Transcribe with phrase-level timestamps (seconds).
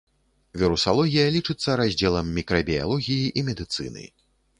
[0.61, 4.07] Вірусалогія лічыцца раздзелам мікрабіялогіі і медыцыны.